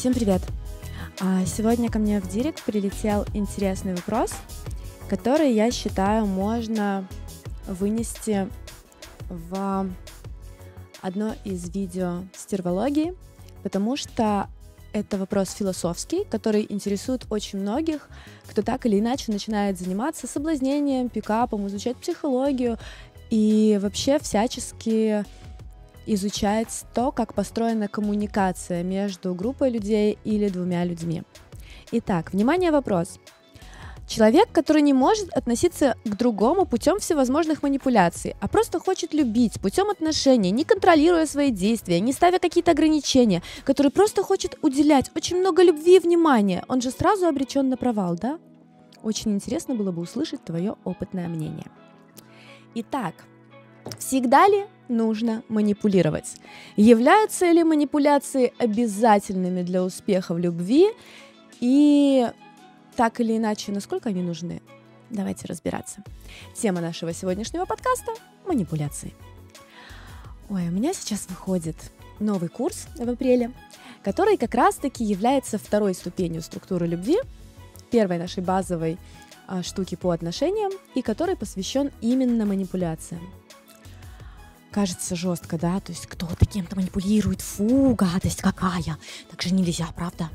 Всем 0.00 0.14
привет! 0.14 0.40
А, 1.20 1.44
сегодня 1.44 1.90
ко 1.90 1.98
мне 1.98 2.22
в 2.22 2.26
директ 2.26 2.64
прилетел 2.64 3.26
интересный 3.34 3.94
вопрос, 3.94 4.32
который, 5.10 5.52
я 5.52 5.70
считаю, 5.70 6.24
можно 6.24 7.06
вынести 7.66 8.48
в 9.28 9.86
одно 11.02 11.34
из 11.44 11.68
видео 11.68 12.22
стервологии, 12.34 13.12
потому 13.62 13.98
что 13.98 14.48
это 14.94 15.18
вопрос 15.18 15.50
философский, 15.50 16.24
который 16.24 16.64
интересует 16.66 17.26
очень 17.28 17.58
многих, 17.58 18.08
кто 18.46 18.62
так 18.62 18.86
или 18.86 18.98
иначе 18.98 19.30
начинает 19.30 19.78
заниматься 19.78 20.26
соблазнением, 20.26 21.10
пикапом, 21.10 21.66
изучать 21.66 21.98
психологию 21.98 22.78
и 23.28 23.78
вообще 23.82 24.18
всячески 24.18 25.26
изучать 26.14 26.84
то, 26.94 27.12
как 27.12 27.34
построена 27.34 27.88
коммуникация 27.88 28.82
между 28.82 29.34
группой 29.34 29.70
людей 29.70 30.18
или 30.24 30.48
двумя 30.48 30.84
людьми. 30.84 31.22
Итак, 31.92 32.32
внимание, 32.32 32.70
вопрос. 32.70 33.18
Человек, 34.08 34.50
который 34.50 34.82
не 34.82 34.92
может 34.92 35.32
относиться 35.32 35.94
к 36.04 36.16
другому 36.16 36.66
путем 36.66 36.98
всевозможных 36.98 37.62
манипуляций, 37.62 38.34
а 38.40 38.48
просто 38.48 38.80
хочет 38.80 39.14
любить 39.14 39.60
путем 39.60 39.88
отношений, 39.88 40.50
не 40.50 40.64
контролируя 40.64 41.26
свои 41.26 41.52
действия, 41.52 42.00
не 42.00 42.12
ставя 42.12 42.40
какие-то 42.40 42.72
ограничения, 42.72 43.40
который 43.62 43.92
просто 43.92 44.24
хочет 44.24 44.58
уделять 44.62 45.12
очень 45.14 45.36
много 45.36 45.62
любви 45.62 45.96
и 45.96 46.00
внимания, 46.00 46.64
он 46.66 46.80
же 46.80 46.90
сразу 46.90 47.26
обречен 47.26 47.68
на 47.68 47.76
провал, 47.76 48.16
да? 48.16 48.40
Очень 49.04 49.34
интересно 49.34 49.76
было 49.76 49.92
бы 49.92 50.02
услышать 50.02 50.44
твое 50.44 50.74
опытное 50.82 51.28
мнение. 51.28 51.70
Итак, 52.74 53.14
всегда 53.98 54.48
ли 54.48 54.66
нужно 54.88 55.42
манипулировать? 55.48 56.36
Являются 56.76 57.50
ли 57.50 57.64
манипуляции 57.64 58.52
обязательными 58.58 59.62
для 59.62 59.82
успеха 59.82 60.34
в 60.34 60.38
любви? 60.38 60.88
И 61.60 62.28
так 62.96 63.20
или 63.20 63.36
иначе, 63.36 63.72
насколько 63.72 64.08
они 64.08 64.22
нужны? 64.22 64.62
Давайте 65.10 65.46
разбираться. 65.46 66.02
Тема 66.54 66.80
нашего 66.80 67.12
сегодняшнего 67.12 67.64
подкаста– 67.64 68.12
манипуляции. 68.46 69.12
Ой, 70.48 70.68
у 70.68 70.70
меня 70.72 70.92
сейчас 70.94 71.26
выходит 71.28 71.76
новый 72.18 72.48
курс 72.48 72.86
в 72.96 73.08
апреле, 73.08 73.52
который 74.02 74.36
как 74.36 74.54
раз-таки 74.54 75.04
является 75.04 75.58
второй 75.58 75.94
ступенью 75.94 76.42
структуры 76.42 76.86
любви, 76.86 77.18
первой 77.90 78.18
нашей 78.18 78.42
базовой 78.42 78.98
а, 79.46 79.62
штуки 79.62 79.96
по 79.96 80.10
отношениям, 80.10 80.72
и 80.94 81.02
который 81.02 81.36
посвящен 81.36 81.90
именно 82.00 82.46
манипуляциям 82.46 83.39
кажется 84.70 85.16
жестко, 85.16 85.58
да, 85.58 85.80
то 85.80 85.92
есть 85.92 86.06
кто-то 86.06 86.46
кем-то 86.46 86.76
манипулирует, 86.76 87.40
фу, 87.40 87.94
гадость 87.94 88.40
какая, 88.40 88.98
так 89.30 89.42
же 89.42 89.52
нельзя, 89.52 89.88
правда? 89.94 90.30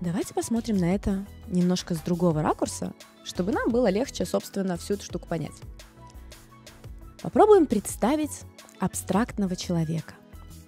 Давайте 0.00 0.34
посмотрим 0.34 0.76
на 0.76 0.94
это 0.94 1.24
немножко 1.46 1.94
с 1.94 1.98
другого 1.98 2.42
ракурса, 2.42 2.92
чтобы 3.24 3.52
нам 3.52 3.70
было 3.70 3.88
легче, 3.88 4.24
собственно, 4.24 4.76
всю 4.76 4.94
эту 4.94 5.04
штуку 5.04 5.28
понять. 5.28 5.54
Попробуем 7.22 7.66
представить 7.66 8.42
абстрактного 8.80 9.56
человека, 9.56 10.14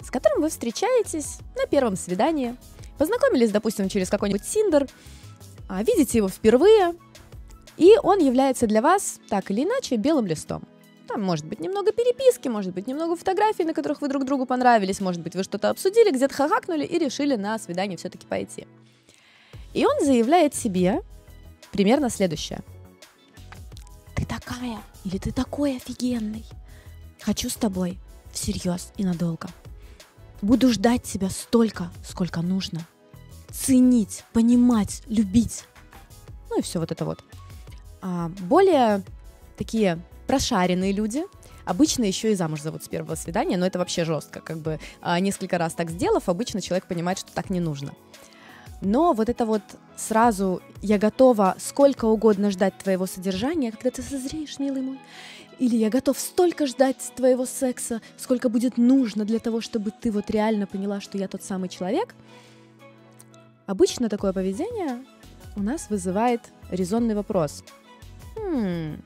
с 0.02 0.10
которым 0.10 0.42
вы 0.42 0.48
встречаетесь 0.48 1.38
на 1.54 1.66
первом 1.66 1.96
свидании, 1.96 2.56
познакомились, 2.98 3.50
допустим, 3.50 3.88
через 3.88 4.08
какой-нибудь 4.08 4.46
Тиндер, 4.46 4.88
а 5.68 5.82
видите 5.82 6.18
его 6.18 6.28
впервые, 6.28 6.94
и 7.76 7.98
он 8.02 8.20
является 8.20 8.66
для 8.66 8.80
вас 8.80 9.20
так 9.28 9.50
или 9.50 9.64
иначе 9.64 9.96
белым 9.96 10.26
листом– 10.26 10.62
может 11.22 11.46
быть 11.46 11.60
немного 11.60 11.92
переписки, 11.92 12.48
может 12.48 12.72
быть 12.74 12.86
немного 12.86 13.16
фотографий, 13.16 13.64
на 13.64 13.74
которых 13.74 14.00
вы 14.00 14.08
друг 14.08 14.24
другу 14.24 14.46
понравились, 14.46 15.00
может 15.00 15.22
быть 15.22 15.34
вы 15.34 15.42
что-то 15.42 15.70
обсудили, 15.70 16.10
где-то 16.10 16.34
хахакнули 16.34 16.84
и 16.84 16.98
решили 16.98 17.36
на 17.36 17.58
свидание 17.58 17.96
все-таки 17.96 18.26
пойти. 18.26 18.66
И 19.72 19.84
он 19.84 20.04
заявляет 20.04 20.54
себе 20.54 21.02
примерно 21.72 22.10
следующее. 22.10 22.60
Ты 24.14 24.24
такая 24.24 24.78
или 25.04 25.18
ты 25.18 25.32
такой 25.32 25.76
офигенный. 25.76 26.44
Хочу 27.20 27.48
с 27.50 27.54
тобой 27.54 27.98
всерьез 28.32 28.92
и 28.96 29.04
надолго. 29.04 29.48
Буду 30.42 30.72
ждать 30.72 31.02
тебя 31.02 31.30
столько, 31.30 31.90
сколько 32.04 32.42
нужно. 32.42 32.80
Ценить, 33.50 34.24
понимать, 34.32 35.02
любить. 35.06 35.64
Ну 36.50 36.58
и 36.58 36.62
все 36.62 36.78
вот 36.78 36.92
это 36.92 37.04
вот. 37.04 37.24
А, 38.02 38.30
более 38.40 39.02
такие 39.56 40.00
прошаренные 40.26 40.92
люди, 40.92 41.24
Обычно 41.66 42.04
еще 42.04 42.30
и 42.30 42.36
замуж 42.36 42.62
зовут 42.62 42.84
с 42.84 42.88
первого 42.88 43.16
свидания, 43.16 43.56
но 43.56 43.66
это 43.66 43.80
вообще 43.80 44.04
жестко. 44.04 44.40
Как 44.40 44.58
бы 44.58 44.78
а, 45.02 45.18
несколько 45.18 45.58
раз 45.58 45.74
так 45.74 45.90
сделав, 45.90 46.28
обычно 46.28 46.60
человек 46.60 46.86
понимает, 46.86 47.18
что 47.18 47.32
так 47.32 47.50
не 47.50 47.58
нужно. 47.58 47.92
Но 48.82 49.12
вот 49.12 49.28
это 49.28 49.44
вот 49.44 49.62
сразу 49.96 50.62
я 50.80 50.96
готова 50.96 51.56
сколько 51.58 52.04
угодно 52.04 52.52
ждать 52.52 52.78
твоего 52.78 53.06
содержания, 53.06 53.72
когда 53.72 53.90
ты 53.90 54.02
созреешь, 54.02 54.60
милый 54.60 54.82
мой. 54.82 55.00
Или 55.58 55.74
я 55.74 55.90
готов 55.90 56.20
столько 56.20 56.66
ждать 56.66 56.98
твоего 57.16 57.46
секса, 57.46 58.00
сколько 58.16 58.48
будет 58.48 58.76
нужно 58.76 59.24
для 59.24 59.40
того, 59.40 59.60
чтобы 59.60 59.90
ты 59.90 60.12
вот 60.12 60.30
реально 60.30 60.68
поняла, 60.68 61.00
что 61.00 61.18
я 61.18 61.26
тот 61.26 61.42
самый 61.42 61.68
человек. 61.68 62.14
Обычно 63.66 64.08
такое 64.08 64.32
поведение 64.32 65.04
у 65.56 65.62
нас 65.62 65.90
вызывает 65.90 66.42
резонный 66.70 67.16
вопрос. 67.16 67.64
Хм, 68.36 69.02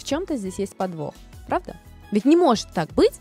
в 0.00 0.04
чем-то 0.04 0.36
здесь 0.36 0.58
есть 0.58 0.76
подвох, 0.76 1.14
правда? 1.46 1.76
Ведь 2.10 2.24
не 2.24 2.36
может 2.36 2.72
так 2.72 2.90
быть, 2.94 3.20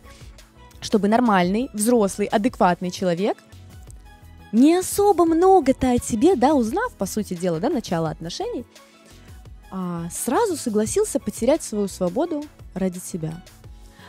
чтобы 0.81 1.07
нормальный, 1.07 1.69
взрослый, 1.73 2.27
адекватный 2.27 2.91
человек 2.91 3.37
не 4.51 4.75
особо 4.75 5.25
много-то 5.25 5.91
о 5.91 5.99
тебе, 5.99 6.35
да, 6.35 6.55
узнав, 6.55 6.93
по 6.93 7.05
сути 7.05 7.35
дела, 7.35 7.59
да, 7.59 7.69
начало 7.69 8.09
отношений, 8.09 8.65
а, 9.71 10.07
сразу 10.11 10.55
согласился 10.55 11.19
потерять 11.19 11.61
свою 11.61 11.87
свободу 11.87 12.43
ради 12.73 12.99
тебя. 12.99 13.43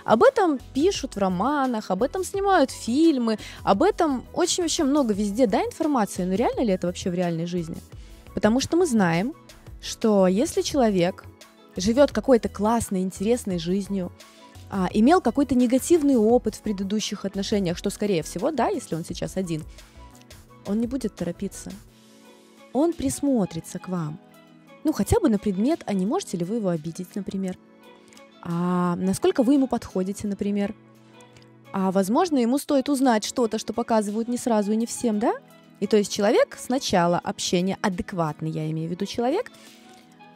Об 0.04 0.22
этом 0.22 0.58
пишут 0.72 1.14
в 1.14 1.19
романах, 1.19 1.91
об 1.91 2.02
этом 2.02 2.25
снимают 2.25 2.70
фильмы, 2.70 3.38
об 3.62 3.82
этом 3.82 4.25
очень 4.32 4.64
вообще 4.64 4.84
много 4.84 5.12
везде, 5.12 5.47
да, 5.47 5.62
информации, 5.62 6.25
но 6.25 6.34
реально 6.34 6.62
ли 6.62 6.72
это 6.72 6.87
вообще 6.87 7.10
в 7.10 7.14
реальной 7.14 7.47
жизни? 7.47 7.76
Потому 8.34 8.60
что 8.60 8.76
мы 8.76 8.87
знаем, 8.87 9.34
что 9.82 10.26
если 10.26 10.62
человек 10.62 11.25
живет 11.76 12.12
какой-то 12.12 12.48
классной, 12.48 13.03
интересной 13.03 13.58
жизнью, 13.58 14.12
а, 14.70 14.88
имел 14.92 15.20
какой-то 15.20 15.54
негативный 15.54 16.16
опыт 16.16 16.54
в 16.54 16.60
предыдущих 16.62 17.25
отношениях, 17.25 17.76
что, 17.76 17.91
скорее 17.91 18.22
всего, 18.22 18.50
да, 18.50 18.69
если 18.69 18.94
он 18.94 19.04
сейчас 19.04 19.36
один, 19.36 19.64
он 20.66 20.78
не 20.78 20.86
будет 20.86 21.14
торопиться. 21.14 21.72
Он 22.72 22.92
присмотрится 22.92 23.78
к 23.78 23.88
вам. 23.88 24.19
Ну, 24.84 24.92
хотя 24.92 25.19
бы 25.20 25.28
на 25.28 25.38
предмет, 25.38 25.82
а 25.86 25.92
не 25.92 26.06
можете 26.06 26.36
ли 26.36 26.44
вы 26.44 26.56
его 26.56 26.69
обидеть, 26.69 27.14
например. 27.14 27.58
А 28.42 28.97
насколько 28.97 29.42
вы 29.42 29.54
ему 29.54 29.66
подходите, 29.66 30.26
например. 30.26 30.75
А 31.72 31.91
возможно, 31.91 32.38
ему 32.38 32.58
стоит 32.58 32.88
узнать 32.88 33.25
что-то, 33.25 33.58
что 33.58 33.72
показывают 33.72 34.28
не 34.28 34.38
сразу 34.38 34.72
и 34.72 34.76
не 34.76 34.87
всем, 34.87 35.19
да? 35.19 35.32
И 35.81 35.87
то 35.87 35.97
есть 35.97 36.12
человек 36.12 36.56
сначала 36.58 37.19
общения, 37.19 37.78
адекватный, 37.81 38.50
я 38.50 38.70
имею 38.70 38.88
в 38.88 38.91
виду 38.92 39.06
человек, 39.06 39.50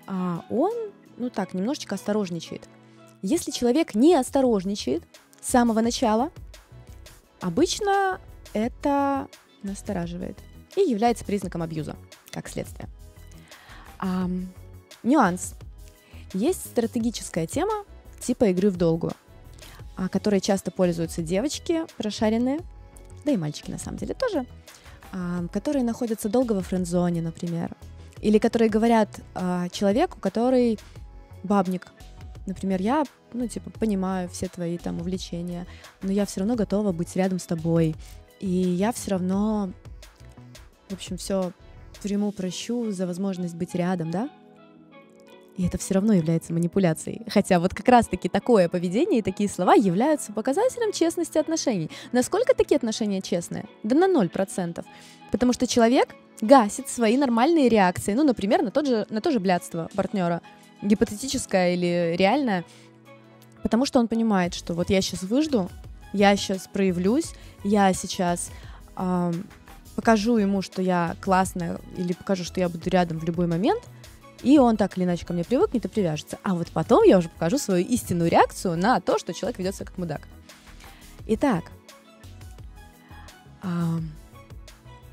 а 0.07 0.45
он 0.49 0.73
ну 1.17 1.31
так, 1.31 1.55
немножечко 1.55 1.95
осторожничает. 1.95 2.69
Если 3.23 3.51
человек 3.51 3.95
не 3.95 4.15
осторожничает 4.15 5.03
с 5.41 5.51
самого 5.51 5.81
начала, 5.81 6.31
обычно 7.41 8.21
это 8.53 9.29
настораживает 9.63 10.39
и 10.77 10.81
является 10.81 11.25
признаком 11.25 11.63
абьюза, 11.63 11.97
как 12.31 12.49
следствие. 12.49 12.89
А, 13.99 14.29
нюанс. 15.03 15.55
Есть 16.33 16.67
стратегическая 16.67 17.47
тема 17.47 17.85
типа 18.21 18.47
игры 18.47 18.71
в 18.71 18.77
долгую, 18.77 19.13
которой 20.11 20.41
часто 20.41 20.71
пользуются 20.71 21.23
девочки 21.23 21.85
прошаренные, 21.97 22.61
да 23.25 23.33
и 23.33 23.37
мальчики 23.37 23.71
на 23.71 23.79
самом 23.79 23.99
деле 23.99 24.15
тоже, 24.15 24.47
а, 25.13 25.47
которые 25.53 25.85
находятся 25.85 26.29
долго 26.29 26.53
во 26.53 26.61
френд-зоне, 26.61 27.23
например, 27.23 27.71
или 28.21 28.39
которые 28.39 28.69
говорят 28.69 29.21
а, 29.35 29.69
человеку, 29.69 30.19
который 30.19 30.79
бабник. 31.45 31.87
Например, 32.47 32.81
я, 32.83 33.05
ну, 33.33 33.47
типа, 33.47 33.71
понимаю 33.71 34.29
все 34.29 34.49
твои 34.49 34.77
там 34.77 35.01
увлечения, 35.01 35.67
но 36.03 36.11
я 36.11 36.27
все 36.27 36.41
равно 36.41 36.57
готова 36.57 36.91
быть 36.91 37.15
рядом 37.15 37.39
с 37.39 37.47
тобой. 37.47 37.95
И 38.41 38.49
я 38.49 38.93
все 38.93 39.13
равно, 39.13 39.71
в 40.89 40.95
общем, 40.95 41.17
все 41.17 41.53
приму, 42.05 42.33
прощу 42.33 42.91
за 42.91 43.07
возможность 43.07 43.57
быть 43.57 43.75
рядом, 43.75 44.11
да? 44.11 44.29
И 45.57 45.67
это 45.67 45.79
все 45.79 45.95
равно 45.95 46.13
является 46.13 46.53
манипуляцией. 46.53 47.23
Хотя 47.29 47.59
вот 47.59 47.75
как 47.75 47.89
раз-таки 47.89 48.29
такое 48.29 48.69
поведение 48.69 49.21
и 49.21 49.23
такие 49.23 49.49
слова 49.49 49.75
являются 49.75 50.33
показателем 50.33 50.93
честности 50.93 51.39
отношений. 51.39 51.91
Насколько 52.13 52.55
такие 52.55 52.77
отношения 52.77 53.23
честные? 53.23 53.67
Да 53.85 53.97
на 53.97 54.07
ноль 54.07 54.29
процентов. 54.29 54.85
Потому 55.33 55.53
что 55.55 55.67
человек 55.67 56.15
гасит 56.41 56.89
свои 56.89 57.17
нормальные 57.17 57.69
реакции, 57.69 58.13
ну, 58.13 58.25
например, 58.25 58.63
на, 58.63 58.71
тот 58.71 58.87
же, 58.87 59.07
на 59.09 59.21
то 59.21 59.31
же 59.31 59.41
блядство 59.41 59.89
партнера 59.95 60.43
гипотетическое 60.83 61.75
или 61.75 62.15
реальное, 62.17 62.65
потому 63.63 63.87
что 63.87 63.99
он 63.99 64.09
понимает, 64.09 64.55
что 64.55 64.75
вот 64.75 64.91
я 64.91 65.01
сейчас 65.01 65.23
выжду, 65.23 65.71
я 66.13 66.37
сейчас 66.37 66.69
проявлюсь, 66.73 67.35
я 67.65 67.93
сейчас 67.93 68.51
э, 68.97 69.33
покажу 69.97 70.37
ему, 70.37 70.63
что 70.63 70.83
я 70.83 71.17
классная, 71.21 71.81
или 71.97 72.13
покажу, 72.13 72.45
что 72.45 72.61
я 72.61 72.69
буду 72.69 72.89
рядом 72.91 73.19
в 73.19 73.25
любой 73.25 73.47
момент, 73.47 73.83
и 74.43 74.59
он 74.59 74.77
так 74.77 74.97
или 74.97 75.05
иначе 75.05 75.25
ко 75.25 75.33
мне 75.33 75.45
привыкнет 75.45 75.85
и 75.85 75.89
привяжется. 75.89 76.39
А 76.43 76.55
вот 76.55 76.69
потом 76.69 77.03
я 77.05 77.19
уже 77.19 77.31
покажу 77.31 77.59
свою 77.59 77.85
истинную 77.85 78.31
реакцию 78.31 78.77
на 78.77 79.01
то, 79.01 79.19
что 79.19 79.33
человек 79.33 79.59
ведет 79.59 79.75
себя 79.75 79.87
как 79.87 79.99
мудак. 79.99 80.29
Итак, 81.27 81.65
а, 83.63 83.99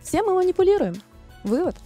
все 0.03 0.21
мы 0.23 0.33
манипулируем. 0.33 0.95
Вывод. 1.43 1.77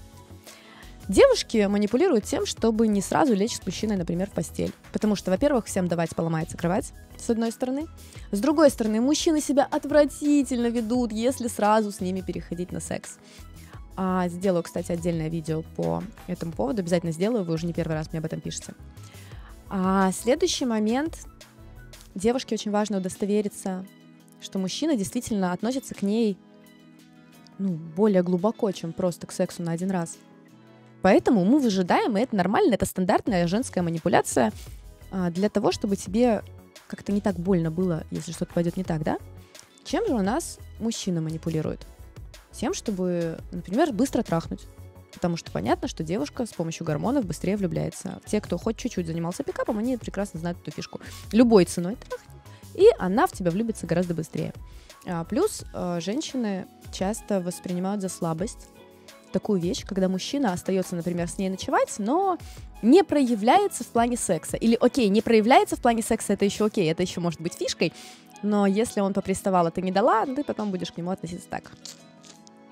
Девушки 1.08 1.66
манипулируют 1.68 2.26
тем, 2.26 2.48
чтобы 2.48 2.88
не 2.88 3.00
сразу 3.00 3.36
лечь 3.36 3.58
с 3.58 3.66
мужчиной, 3.66 3.96
например, 3.96 4.28
в 4.28 4.34
постель. 4.34 4.74
Потому 4.92 5.16
что, 5.16 5.30
во-первых, 5.30 5.66
всем 5.66 5.88
давать 5.88 6.16
поломается 6.16 6.58
кровать, 6.58 6.94
с 7.18 7.30
одной 7.30 7.52
стороны. 7.52 7.86
С 8.32 8.40
другой 8.40 8.72
стороны, 8.72 9.02
мужчины 9.02 9.40
себя 9.40 9.68
отвратительно 9.70 10.68
ведут, 10.68 11.12
если 11.12 11.48
сразу 11.48 11.92
с 11.92 12.00
ними 12.02 12.22
переходить 12.22 12.72
на 12.72 12.80
секс. 12.80 13.18
А, 13.96 14.28
сделаю, 14.30 14.64
кстати, 14.64 14.92
отдельное 14.92 15.30
видео 15.30 15.64
по 15.76 16.04
этому 16.26 16.52
поводу. 16.52 16.82
Обязательно 16.82 17.12
сделаю, 17.12 17.44
вы 17.44 17.54
уже 17.54 17.68
не 17.68 17.74
первый 17.74 17.94
раз 17.94 18.12
мне 18.12 18.20
об 18.20 18.26
этом 18.26 18.42
пишете. 18.42 18.74
А 19.70 20.12
следующий 20.12 20.66
момент. 20.66 21.20
Девушке 22.16 22.56
очень 22.56 22.72
важно 22.72 22.98
удостовериться, 22.98 23.86
что 24.42 24.58
мужчина 24.58 24.96
действительно 24.96 25.52
относится 25.52 25.94
к 25.94 26.02
ней 26.02 26.38
ну, 27.58 27.70
более 27.70 28.24
глубоко, 28.24 28.72
чем 28.72 28.94
просто 28.94 29.28
к 29.28 29.32
сексу 29.32 29.64
на 29.64 29.74
один 29.74 29.92
раз. 29.92 30.18
Поэтому 31.06 31.46
мы 31.46 31.60
выжидаем, 31.60 32.18
и 32.18 32.22
это 32.22 32.36
нормально, 32.36 32.74
это 32.74 32.88
стандартная 32.88 33.46
женская 33.46 33.84
манипуляция 33.84 34.52
а, 35.12 35.30
для 35.30 35.50
того, 35.50 35.72
чтобы 35.72 35.98
тебе 35.98 36.42
как-то 36.88 37.12
не 37.12 37.22
так 37.22 37.36
больно 37.36 37.70
было, 37.70 38.06
если 38.10 38.32
что-то 38.32 38.56
пойдет 38.56 38.76
не 38.76 38.84
так, 38.84 39.04
да? 39.04 39.20
Чем 39.84 40.08
же 40.08 40.16
у 40.16 40.24
нас 40.24 40.58
мужчина 40.80 41.22
манипулирует? 41.22 41.86
Тем, 42.52 42.74
чтобы, 42.74 43.38
например, 43.52 43.94
быстро 43.94 44.24
трахнуть. 44.24 44.66
Потому 45.14 45.38
что 45.38 45.52
понятно, 45.52 45.88
что 45.88 46.04
девушка 46.04 46.48
с 46.48 46.54
помощью 46.54 46.88
гормонов 46.88 47.24
быстрее 47.24 47.56
влюбляется. 47.56 48.20
Те, 48.26 48.42
кто 48.42 48.58
хоть 48.58 48.76
чуть-чуть 48.76 49.06
занимался 49.06 49.44
пикапом, 49.44 49.78
они 49.78 49.98
прекрасно 49.98 50.40
знают 50.40 50.58
эту 50.64 50.72
фишку. 50.72 51.02
Любой 51.32 51.66
ценой 51.66 51.98
трахни, 51.98 52.42
и 52.74 52.88
она 52.98 53.28
в 53.28 53.32
тебя 53.32 53.52
влюбится 53.52 53.86
гораздо 53.86 54.16
быстрее. 54.16 54.56
А, 55.06 55.24
плюс 55.24 55.66
а, 55.72 56.00
женщины 56.00 56.66
часто 56.92 57.42
воспринимают 57.42 58.02
за 58.02 58.10
слабость 58.10 58.70
такую 59.32 59.60
вещь, 59.60 59.86
когда 59.86 60.10
мужчина 60.10 60.54
остается, 60.54 60.96
например, 60.96 61.28
с 61.28 61.38
ней 61.38 61.50
ночевать, 61.50 61.94
но 61.98 62.38
не 62.82 63.04
проявляется 63.04 63.84
в 63.84 63.88
плане 63.88 64.18
секса. 64.18 64.58
Или, 64.58 64.78
окей, 64.80 65.10
не 65.10 65.22
проявляется 65.22 65.76
в 65.76 65.80
плане 65.80 66.02
секса, 66.02 66.34
это 66.34 66.46
еще 66.46 66.66
окей, 66.66 66.90
это 66.92 67.02
еще 67.02 67.20
может 67.20 67.42
быть 67.42 67.54
фишкой, 67.54 67.94
но 68.44 68.66
если 68.66 69.02
он 69.02 69.14
поприставал, 69.14 69.68
а 69.68 69.72
ты 69.72 69.82
не 69.82 69.92
дала, 69.92 70.26
ты 70.26 70.44
потом 70.44 70.72
будешь 70.72 70.92
к 70.92 70.98
нему 70.98 71.12
относиться 71.12 71.48
так. 71.50 71.72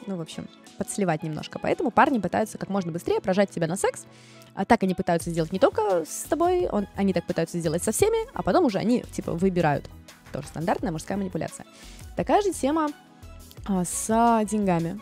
Ну, 0.05 0.17
в 0.17 0.21
общем, 0.21 0.47
подсливать 0.77 1.23
немножко. 1.23 1.59
Поэтому 1.59 1.91
парни 1.91 2.19
пытаются 2.19 2.57
как 2.57 2.69
можно 2.69 2.91
быстрее 2.91 3.21
прожать 3.21 3.49
тебя 3.49 3.67
на 3.67 3.75
секс. 3.75 4.05
А 4.55 4.65
так 4.65 4.83
они 4.83 4.93
пытаются 4.93 5.31
сделать 5.31 5.51
не 5.51 5.59
только 5.59 6.05
с 6.05 6.23
тобой, 6.29 6.67
он, 6.67 6.87
они 6.95 7.13
так 7.13 7.25
пытаются 7.25 7.57
сделать 7.57 7.83
со 7.83 7.91
всеми, 7.91 8.27
а 8.33 8.43
потом 8.43 8.65
уже 8.65 8.77
они, 8.77 9.03
типа, 9.11 9.31
выбирают. 9.31 9.89
Тоже 10.31 10.47
стандартная 10.47 10.91
мужская 10.91 11.17
манипуляция. 11.17 11.65
Такая 12.15 12.41
же 12.41 12.51
тема 12.53 12.89
а, 13.65 13.83
с 13.83 14.45
деньгами. 14.45 14.99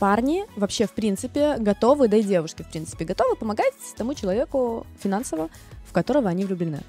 Парни 0.00 0.46
вообще, 0.56 0.86
в 0.86 0.92
принципе, 0.92 1.58
готовы, 1.58 2.08
да 2.08 2.16
и 2.16 2.22
девушки, 2.22 2.62
в 2.62 2.70
принципе, 2.70 3.04
готовы 3.04 3.36
помогать 3.36 3.74
тому 3.98 4.14
человеку 4.14 4.86
финансово, 4.98 5.50
в 5.86 5.92
которого 5.92 6.30
они 6.30 6.46
влюблены. 6.46 6.80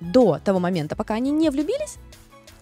До 0.00 0.40
того 0.42 0.58
момента, 0.58 0.96
пока 0.96 1.14
они 1.14 1.30
не 1.30 1.50
влюбились, 1.50 1.98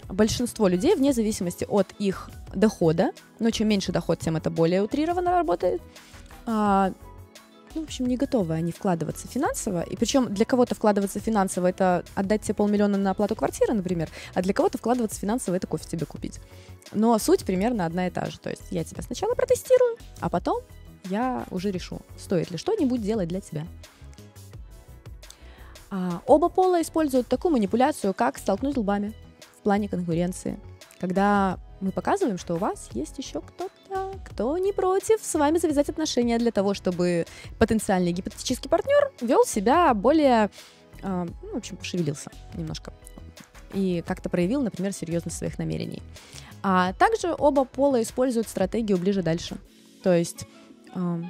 большинство 0.08 0.66
людей, 0.66 0.96
вне 0.96 1.12
зависимости 1.12 1.64
от 1.68 1.92
их 2.00 2.28
дохода, 2.52 3.12
ну, 3.38 3.52
чем 3.52 3.68
меньше 3.68 3.92
доход, 3.92 4.18
тем 4.18 4.36
это 4.36 4.50
более 4.50 4.82
утрированно 4.82 5.30
работает, 5.30 5.80
а, 6.44 6.92
ну, 7.78 7.84
в 7.84 7.86
общем, 7.86 8.06
не 8.06 8.16
готовы 8.16 8.54
они 8.54 8.72
вкладываться 8.72 9.28
финансово. 9.28 9.82
И 9.82 9.94
причем 9.94 10.34
для 10.34 10.44
кого-то 10.44 10.74
вкладываться 10.74 11.20
финансово 11.20 11.68
это 11.68 12.04
отдать 12.16 12.42
тебе 12.42 12.54
полмиллиона 12.54 12.98
на 12.98 13.12
оплату 13.12 13.36
квартиры, 13.36 13.72
например, 13.72 14.08
а 14.34 14.42
для 14.42 14.52
кого-то 14.52 14.78
вкладываться 14.78 15.20
финансово 15.20 15.54
это 15.54 15.68
кофе 15.68 15.84
тебе 15.88 16.04
купить. 16.04 16.40
Но 16.92 17.16
суть 17.18 17.44
примерно 17.44 17.86
одна 17.86 18.08
и 18.08 18.10
та 18.10 18.26
же. 18.26 18.40
То 18.40 18.50
есть 18.50 18.64
я 18.70 18.82
тебя 18.82 19.02
сначала 19.02 19.34
протестирую, 19.34 19.96
а 20.18 20.28
потом 20.28 20.60
я 21.04 21.46
уже 21.50 21.70
решу, 21.70 22.00
стоит 22.18 22.50
ли 22.50 22.58
что-нибудь 22.58 23.00
делать 23.00 23.28
для 23.28 23.40
тебя. 23.40 23.64
А, 25.90 26.20
оба 26.26 26.48
пола 26.48 26.82
используют 26.82 27.28
такую 27.28 27.52
манипуляцию, 27.52 28.12
как 28.12 28.38
столкнуть 28.38 28.76
лбами 28.76 29.14
в 29.60 29.62
плане 29.62 29.88
конкуренции. 29.88 30.58
Когда 30.98 31.60
мы 31.80 31.92
показываем, 31.92 32.38
что 32.38 32.54
у 32.54 32.58
вас 32.58 32.88
есть 32.92 33.18
еще 33.18 33.40
кто-то, 33.40 33.72
кто 34.38 34.56
не 34.56 34.72
против 34.72 35.20
с 35.20 35.34
вами 35.34 35.58
завязать 35.58 35.88
отношения 35.88 36.38
для 36.38 36.52
того, 36.52 36.72
чтобы 36.72 37.26
потенциальный 37.58 38.12
гипотетический 38.12 38.70
партнер 38.70 39.10
вел 39.20 39.44
себя 39.44 39.92
более, 39.94 40.48
э, 41.02 41.26
ну, 41.42 41.54
в 41.54 41.56
общем, 41.56 41.76
пошевелился 41.76 42.30
немножко 42.54 42.92
и 43.74 44.04
как-то 44.06 44.28
проявил, 44.28 44.62
например, 44.62 44.92
серьезность 44.92 45.38
своих 45.38 45.58
намерений. 45.58 46.00
А 46.62 46.92
также 46.92 47.34
оба 47.36 47.64
пола 47.64 48.00
используют 48.00 48.46
стратегию 48.46 48.96
ближе-дальше. 48.98 49.56
То 50.04 50.14
есть 50.14 50.46
э, 50.94 51.22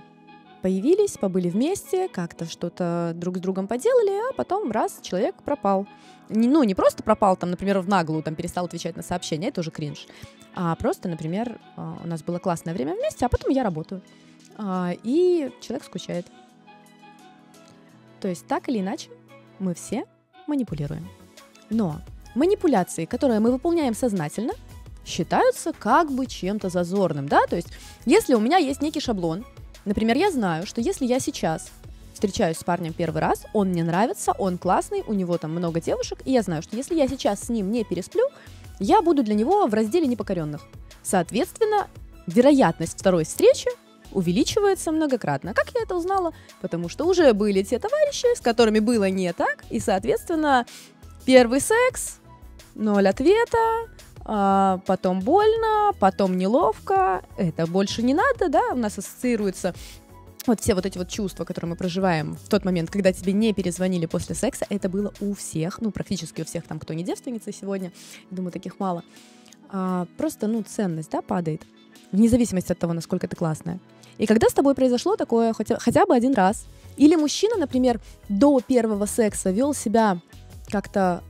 появились, 0.63 1.17
побыли 1.19 1.49
вместе, 1.49 2.09
как-то 2.09 2.45
что-то 2.45 3.13
друг 3.15 3.39
с 3.39 3.41
другом 3.41 3.69
поделали, 3.69 4.31
а 4.31 4.35
потом 4.35 4.71
раз, 4.71 4.99
человек 5.03 5.43
пропал. 5.43 5.87
Не, 6.29 6.49
ну, 6.49 6.63
не 6.63 6.75
просто 6.75 7.03
пропал, 7.03 7.37
там, 7.37 7.51
например, 7.51 7.79
в 7.81 7.89
наглую, 7.89 8.23
там, 8.23 8.35
перестал 8.35 8.67
отвечать 8.67 8.97
на 8.97 9.03
сообщения, 9.03 9.49
это 9.49 9.61
уже 9.61 9.71
кринж. 9.71 10.07
А 10.55 10.75
просто, 10.77 11.09
например, 11.09 11.59
э, 11.77 11.95
у 12.05 12.07
нас 12.07 12.23
было 12.23 12.39
классное 12.39 12.75
время 12.75 12.95
вместе, 12.95 13.25
а 13.25 13.29
потом 13.29 13.51
я 13.51 13.63
работаю. 13.63 14.03
А, 14.57 14.93
и 15.05 15.51
человек 15.61 15.85
скучает. 15.85 16.27
То 18.21 18.29
есть 18.29 18.47
так 18.47 18.69
или 18.69 18.81
иначе 18.81 19.11
мы 19.59 19.75
все 19.75 20.05
манипулируем. 20.47 21.09
Но 21.71 22.01
манипуляции, 22.35 23.05
которые 23.05 23.41
мы 23.41 23.53
выполняем 23.53 23.95
сознательно, 23.95 24.53
считаются 25.05 25.73
как 25.73 26.11
бы 26.11 26.27
чем-то 26.27 26.69
зазорным, 26.69 27.29
да, 27.29 27.47
то 27.47 27.57
есть 27.57 27.69
если 28.05 28.35
у 28.35 28.41
меня 28.41 28.59
есть 28.59 28.83
некий 28.83 29.01
шаблон, 29.01 29.45
например, 29.89 30.17
я 30.17 30.31
знаю, 30.31 30.67
что 30.67 30.81
если 30.81 31.07
я 31.07 31.19
сейчас 31.19 31.71
встречаюсь 32.15 32.59
с 32.59 32.65
парнем 32.65 32.93
первый 32.93 33.21
раз, 33.21 33.45
он 33.53 33.69
мне 33.69 33.83
нравится, 33.83 34.33
он 34.39 34.59
классный, 34.59 35.03
у 35.07 35.15
него 35.15 35.39
там 35.39 35.53
много 35.53 35.81
девушек, 35.81 36.21
и 36.25 36.33
я 36.33 36.43
знаю, 36.43 36.63
что 36.63 36.77
если 36.77 36.95
я 36.95 37.09
сейчас 37.09 37.41
с 37.41 37.49
ним 37.49 37.71
не 37.71 37.85
пересплю, 37.85 38.25
я 38.81 39.03
буду 39.03 39.23
для 39.23 39.35
него 39.35 39.67
в 39.67 39.75
разделе 39.75 40.07
непокоренных. 40.07 40.63
Соответственно, 41.03 41.89
вероятность 42.27 42.99
второй 42.99 43.25
встречи 43.25 43.69
увеличивается 44.13 44.93
многократно. 44.93 45.55
Как 45.55 45.71
я 45.75 45.83
это 45.83 45.95
узнала? 45.95 46.33
Потому 46.61 46.89
что 46.89 47.05
уже 47.05 47.33
были 47.33 47.63
те 47.63 47.79
товарищи, 47.79 48.37
с 48.37 48.41
которыми 48.41 48.79
было 48.79 49.09
не 49.09 49.33
так, 49.33 49.65
и, 49.71 49.81
соответственно, 49.81 50.67
первый 51.25 51.61
секс, 51.61 52.19
ноль 52.75 53.09
ответа, 53.09 53.89
а, 54.31 54.81
потом 54.85 55.21
больно, 55.21 55.93
потом 55.99 56.37
неловко, 56.37 57.23
это 57.39 57.67
больше 57.67 58.03
не 58.03 58.13
надо, 58.13 58.51
да, 58.51 58.73
у 58.73 58.77
нас 58.77 58.99
ассоциируется 58.99 59.75
вот 60.47 60.61
все 60.61 60.75
вот 60.75 60.85
эти 60.85 60.99
вот 60.99 61.09
чувства, 61.09 61.47
которые 61.47 61.71
мы 61.71 61.77
проживаем 61.77 62.37
в 62.37 62.47
тот 62.51 62.63
момент, 62.63 62.91
когда 62.91 63.11
тебе 63.11 63.33
не 63.33 63.55
перезвонили 63.55 64.05
после 64.05 64.35
секса, 64.35 64.67
это 64.69 64.91
было 64.91 65.15
у 65.21 65.35
всех, 65.35 65.81
ну, 65.81 65.91
практически 65.91 66.43
у 66.43 66.45
всех 66.45 66.65
там, 66.67 66.79
кто 66.79 66.93
не 66.93 67.05
девственница 67.05 67.53
сегодня, 67.55 67.91
думаю, 68.31 68.53
таких 68.53 68.79
мало. 68.79 69.03
А, 69.71 70.07
просто, 70.19 70.47
ну, 70.47 70.63
ценность, 70.63 71.11
да, 71.11 71.23
падает, 71.23 71.63
вне 72.13 72.29
зависимости 72.29 72.71
от 72.71 72.79
того, 72.79 72.93
насколько 72.93 73.29
ты 73.29 73.35
классная. 73.35 73.81
И 74.19 74.27
когда 74.27 74.51
с 74.51 74.53
тобой 74.53 74.75
произошло 74.75 75.17
такое 75.17 75.55
хотя, 75.55 75.79
хотя 75.79 76.05
бы 76.05 76.15
один 76.15 76.35
раз, 76.35 76.67
или 76.99 77.15
мужчина, 77.15 77.57
например, 77.57 77.99
до 78.29 78.61
первого 78.61 79.07
секса 79.07 79.51
вел 79.51 79.73
себя 79.73 80.19
как-то 80.71 81.23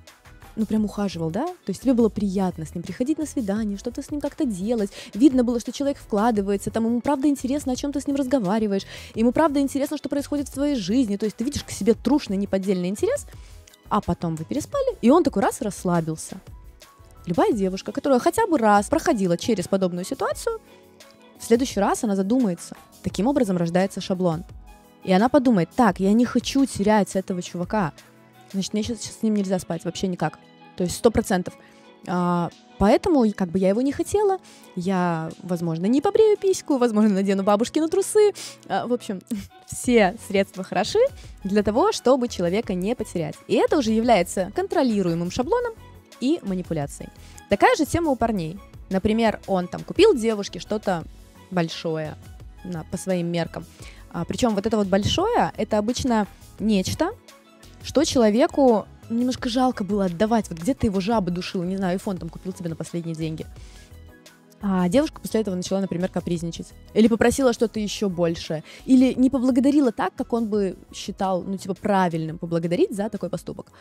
ну, 0.58 0.66
прям 0.66 0.84
ухаживал, 0.84 1.30
да? 1.30 1.46
То 1.46 1.68
есть 1.68 1.82
тебе 1.82 1.94
было 1.94 2.08
приятно 2.08 2.66
с 2.66 2.74
ним 2.74 2.82
приходить 2.82 3.16
на 3.16 3.26
свидание, 3.26 3.78
что-то 3.78 4.02
с 4.02 4.10
ним 4.10 4.20
как-то 4.20 4.44
делать. 4.44 4.90
Видно 5.14 5.44
было, 5.44 5.60
что 5.60 5.72
человек 5.72 5.98
вкладывается, 5.98 6.70
там 6.70 6.84
ему 6.84 7.00
правда 7.00 7.28
интересно, 7.28 7.72
о 7.72 7.76
чем 7.76 7.92
ты 7.92 8.00
с 8.00 8.06
ним 8.06 8.16
разговариваешь, 8.16 8.82
ему 9.14 9.32
правда 9.32 9.60
интересно, 9.60 9.96
что 9.96 10.08
происходит 10.08 10.48
в 10.48 10.52
твоей 10.52 10.74
жизни. 10.74 11.16
То 11.16 11.26
есть 11.26 11.36
ты 11.36 11.44
видишь 11.44 11.62
к 11.62 11.70
себе 11.70 11.94
трушный, 11.94 12.36
неподдельный 12.36 12.88
интерес, 12.88 13.26
а 13.88 14.00
потом 14.00 14.34
вы 14.34 14.44
переспали, 14.44 14.96
и 15.00 15.10
он 15.10 15.22
такой 15.22 15.42
раз 15.42 15.62
расслабился. 15.62 16.38
Любая 17.26 17.52
девушка, 17.52 17.92
которая 17.92 18.18
хотя 18.18 18.46
бы 18.46 18.58
раз 18.58 18.88
проходила 18.88 19.36
через 19.36 19.68
подобную 19.68 20.04
ситуацию, 20.04 20.60
в 21.38 21.44
следующий 21.44 21.78
раз 21.78 22.02
она 22.02 22.16
задумается. 22.16 22.76
Таким 23.02 23.28
образом 23.28 23.56
рождается 23.56 24.00
шаблон. 24.00 24.44
И 25.04 25.12
она 25.12 25.28
подумает, 25.28 25.70
так, 25.76 26.00
я 26.00 26.12
не 26.12 26.24
хочу 26.24 26.66
терять 26.66 27.14
этого 27.14 27.42
чувака. 27.42 27.92
Значит, 28.52 28.72
мне 28.72 28.82
сейчас, 28.82 29.00
сейчас 29.00 29.18
с 29.18 29.22
ним 29.22 29.34
нельзя 29.34 29.58
спать 29.58 29.84
вообще 29.84 30.06
никак. 30.06 30.38
То 30.76 30.84
есть 30.84 30.96
сто 30.96 31.10
процентов. 31.10 31.54
А, 32.06 32.50
поэтому 32.78 33.24
как 33.34 33.48
бы 33.50 33.58
я 33.58 33.70
его 33.70 33.82
не 33.82 33.92
хотела. 33.92 34.38
Я, 34.76 35.30
возможно, 35.42 35.86
не 35.86 36.00
побрею 36.00 36.36
письку, 36.36 36.78
возможно, 36.78 37.10
надену 37.10 37.42
бабушкины 37.42 37.88
трусы. 37.88 38.32
А, 38.68 38.86
в 38.86 38.92
общем, 38.92 39.20
все 39.66 40.16
средства 40.26 40.64
хороши 40.64 41.00
для 41.44 41.62
того, 41.62 41.92
чтобы 41.92 42.28
человека 42.28 42.74
не 42.74 42.94
потерять. 42.94 43.36
И 43.48 43.54
это 43.54 43.78
уже 43.78 43.90
является 43.90 44.52
контролируемым 44.54 45.30
шаблоном 45.30 45.74
и 46.20 46.40
манипуляцией. 46.42 47.10
Такая 47.48 47.74
же 47.76 47.86
тема 47.86 48.10
у 48.10 48.16
парней. 48.16 48.58
Например, 48.90 49.40
он 49.46 49.68
там 49.68 49.82
купил 49.82 50.14
девушке 50.14 50.58
что-то 50.58 51.04
большое 51.50 52.16
на, 52.64 52.84
по 52.84 52.96
своим 52.96 53.26
меркам. 53.30 53.64
А, 54.10 54.24
причем 54.24 54.54
вот 54.54 54.66
это 54.66 54.76
вот 54.76 54.86
большое, 54.86 55.52
это 55.56 55.78
обычно 55.78 56.26
нечто, 56.58 57.10
что 57.88 58.04
человеку 58.04 58.86
немножко 59.08 59.48
жалко 59.48 59.82
было 59.82 60.04
отдавать. 60.04 60.50
Вот 60.50 60.58
где 60.58 60.74
ты 60.74 60.88
его 60.88 61.00
жаба 61.00 61.30
душил, 61.30 61.62
не 61.62 61.78
знаю, 61.78 61.98
iPhone 61.98 62.18
там 62.18 62.28
купил 62.28 62.52
тебе 62.52 62.68
на 62.68 62.76
последние 62.76 63.16
деньги. 63.16 63.46
А 64.60 64.90
девушка 64.90 65.22
после 65.22 65.40
этого 65.40 65.54
начала, 65.54 65.80
например, 65.80 66.10
капризничать. 66.10 66.74
Или 66.92 67.08
попросила 67.08 67.54
что-то 67.54 67.80
еще 67.80 68.10
большее. 68.10 68.62
Или 68.84 69.14
не 69.14 69.30
поблагодарила 69.30 69.90
так, 69.90 70.14
как 70.14 70.34
он 70.34 70.50
бы 70.50 70.76
считал, 70.92 71.42
ну, 71.42 71.56
типа, 71.56 71.72
правильным 71.72 72.36
поблагодарить 72.36 72.94
за 72.94 73.08
такой 73.08 73.30
поступок. 73.30 73.72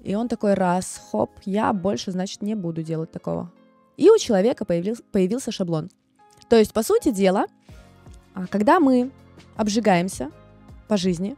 И 0.00 0.16
он 0.16 0.26
такой 0.26 0.54
раз, 0.54 1.00
хоп, 1.12 1.30
я 1.44 1.72
больше, 1.72 2.10
значит, 2.10 2.42
не 2.42 2.56
буду 2.56 2.82
делать 2.82 3.12
такого. 3.12 3.52
И 3.96 4.10
у 4.10 4.18
человека 4.18 4.64
появился, 4.64 5.04
появился 5.12 5.52
шаблон. 5.52 5.90
То 6.48 6.56
есть, 6.56 6.72
по 6.72 6.82
сути 6.82 7.12
дела, 7.12 7.46
а, 8.34 8.48
когда 8.48 8.80
мы 8.80 9.12
обжигаемся 9.54 10.32
по 10.88 10.96
жизни, 10.96 11.36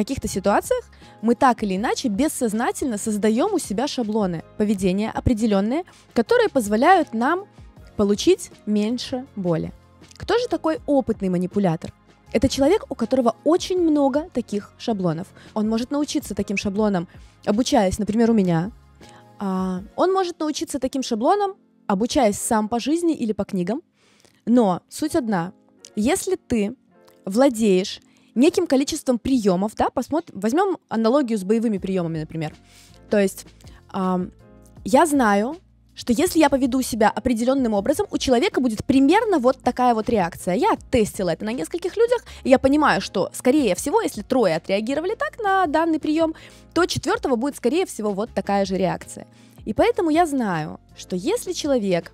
каких-то 0.00 0.28
ситуациях 0.28 0.84
мы 1.20 1.34
так 1.34 1.62
или 1.62 1.76
иначе 1.76 2.08
бессознательно 2.08 2.96
создаем 2.96 3.52
у 3.52 3.58
себя 3.58 3.86
шаблоны 3.86 4.42
поведения 4.56 5.10
определенные, 5.10 5.84
которые 6.14 6.48
позволяют 6.48 7.12
нам 7.12 7.44
получить 7.96 8.50
меньше 8.64 9.26
боли. 9.36 9.72
Кто 10.16 10.38
же 10.38 10.48
такой 10.48 10.80
опытный 10.86 11.28
манипулятор? 11.28 11.92
Это 12.32 12.48
человек, 12.48 12.86
у 12.88 12.94
которого 12.94 13.36
очень 13.44 13.78
много 13.78 14.30
таких 14.32 14.72
шаблонов. 14.78 15.26
Он 15.52 15.68
может 15.68 15.90
научиться 15.90 16.34
таким 16.34 16.56
шаблонам, 16.56 17.08
обучаясь, 17.44 17.98
например, 17.98 18.30
у 18.30 18.34
меня. 18.34 18.70
А, 19.38 19.82
он 19.96 20.12
может 20.12 20.38
научиться 20.40 20.78
таким 20.78 21.02
шаблонам, 21.02 21.56
обучаясь 21.86 22.38
сам 22.38 22.68
по 22.68 22.80
жизни 22.80 23.14
или 23.14 23.32
по 23.32 23.44
книгам. 23.44 23.82
Но 24.46 24.80
суть 24.88 25.16
одна. 25.16 25.52
Если 25.96 26.36
ты 26.36 26.76
владеешь 27.26 28.00
неким 28.34 28.66
количеством 28.66 29.18
приемов, 29.18 29.74
да, 29.76 29.90
посмотрим, 29.90 30.38
возьмем 30.40 30.78
аналогию 30.88 31.38
с 31.38 31.44
боевыми 31.44 31.78
приемами, 31.78 32.20
например. 32.20 32.54
То 33.08 33.18
есть 33.18 33.46
э, 33.92 34.28
я 34.84 35.06
знаю, 35.06 35.56
что 35.94 36.14
если 36.14 36.38
я 36.38 36.48
поведу 36.48 36.80
себя 36.80 37.10
определенным 37.10 37.74
образом, 37.74 38.06
у 38.10 38.16
человека 38.16 38.60
будет 38.60 38.84
примерно 38.84 39.38
вот 39.38 39.58
такая 39.60 39.94
вот 39.94 40.08
реакция. 40.08 40.54
Я 40.54 40.76
тестила 40.90 41.30
это 41.30 41.44
на 41.44 41.52
нескольких 41.52 41.96
людях, 41.96 42.24
и 42.42 42.48
я 42.48 42.58
понимаю, 42.58 43.02
что, 43.02 43.30
скорее 43.34 43.74
всего, 43.74 44.00
если 44.00 44.22
трое 44.22 44.56
отреагировали 44.56 45.14
так 45.14 45.38
на 45.38 45.66
данный 45.66 46.00
прием, 46.00 46.34
то 46.72 46.86
четвертого 46.86 47.36
будет, 47.36 47.56
скорее 47.56 47.84
всего, 47.84 48.12
вот 48.12 48.30
такая 48.32 48.64
же 48.64 48.78
реакция. 48.78 49.26
И 49.66 49.74
поэтому 49.74 50.08
я 50.08 50.24
знаю, 50.24 50.80
что 50.96 51.16
если 51.16 51.52
человек 51.52 52.12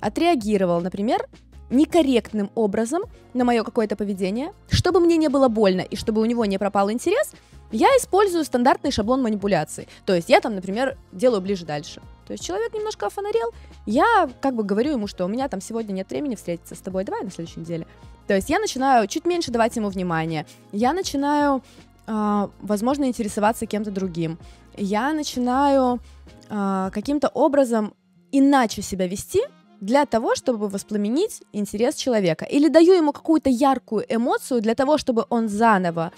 отреагировал, 0.00 0.80
например, 0.80 1.26
некорректным 1.70 2.50
образом 2.54 3.02
на 3.34 3.44
мое 3.44 3.64
какое-то 3.64 3.96
поведение, 3.96 4.52
чтобы 4.70 5.00
мне 5.00 5.16
не 5.16 5.28
было 5.28 5.48
больно 5.48 5.80
и 5.80 5.96
чтобы 5.96 6.20
у 6.20 6.24
него 6.24 6.44
не 6.44 6.58
пропал 6.58 6.90
интерес, 6.90 7.32
я 7.72 7.88
использую 7.98 8.44
стандартный 8.44 8.90
шаблон 8.90 9.22
манипуляции. 9.22 9.88
То 10.04 10.14
есть 10.14 10.28
я 10.28 10.40
там, 10.40 10.54
например, 10.54 10.96
делаю 11.12 11.40
ближе-дальше. 11.40 12.00
То 12.26 12.32
есть 12.32 12.44
человек 12.44 12.72
немножко 12.74 13.06
офонарел, 13.06 13.52
я 13.86 14.28
как 14.40 14.54
бы 14.54 14.64
говорю 14.64 14.92
ему, 14.92 15.06
что 15.06 15.24
у 15.24 15.28
меня 15.28 15.48
там 15.48 15.60
сегодня 15.60 15.92
нет 15.92 16.10
времени 16.10 16.34
встретиться 16.34 16.74
с 16.74 16.78
тобой, 16.78 17.04
давай 17.04 17.22
на 17.22 17.30
следующей 17.30 17.60
неделе. 17.60 17.86
То 18.26 18.34
есть 18.34 18.50
я 18.50 18.58
начинаю 18.58 19.06
чуть 19.06 19.24
меньше 19.24 19.52
давать 19.52 19.76
ему 19.76 19.88
внимания, 19.88 20.46
я 20.72 20.92
начинаю, 20.92 21.62
э, 22.06 22.48
возможно, 22.60 23.04
интересоваться 23.04 23.66
кем-то 23.66 23.92
другим, 23.92 24.38
я 24.76 25.12
начинаю 25.12 26.00
э, 26.48 26.90
каким-то 26.92 27.28
образом 27.28 27.94
иначе 28.32 28.82
себя 28.82 29.06
вести, 29.06 29.42
для 29.80 30.06
того, 30.06 30.34
чтобы 30.34 30.68
воспламенить 30.68 31.42
интерес 31.52 31.94
человека. 31.96 32.44
Или 32.44 32.68
даю 32.68 32.94
ему 32.94 33.12
какую-то 33.12 33.50
яркую 33.50 34.04
эмоцию 34.08 34.60
для 34.60 34.74
того, 34.74 34.98
чтобы 34.98 35.26
он 35.28 35.48
заново 35.48 36.12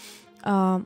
э, 0.44 0.80